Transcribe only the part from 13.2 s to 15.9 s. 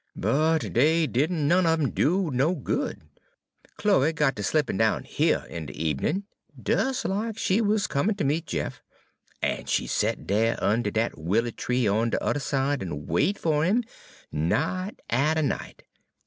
fer 'im, night atter night.